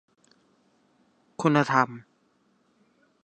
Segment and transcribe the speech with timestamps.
[1.41, 1.89] คุณธรรม